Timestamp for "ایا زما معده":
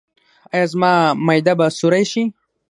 0.53-1.53